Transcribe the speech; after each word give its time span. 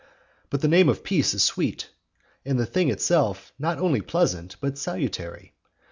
But 0.49 0.61
the 0.61 0.67
name 0.67 0.89
of 0.89 1.03
peace 1.03 1.35
is 1.35 1.43
sweet; 1.43 1.89
and 2.43 2.59
the 2.59 2.65
thing 2.65 2.89
itself 2.89 3.53
not 3.59 3.77
only 3.77 4.01
pleasant 4.01 4.55
but 4.59 4.79
salutary. 4.79 5.53